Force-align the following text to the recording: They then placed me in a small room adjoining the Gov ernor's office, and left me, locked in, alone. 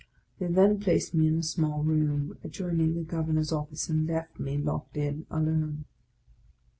They 0.39 0.47
then 0.47 0.79
placed 0.79 1.13
me 1.13 1.27
in 1.27 1.37
a 1.37 1.43
small 1.43 1.83
room 1.83 2.35
adjoining 2.43 2.95
the 2.95 3.03
Gov 3.03 3.27
ernor's 3.27 3.51
office, 3.51 3.87
and 3.87 4.07
left 4.07 4.39
me, 4.39 4.57
locked 4.57 4.97
in, 4.97 5.27
alone. 5.29 5.85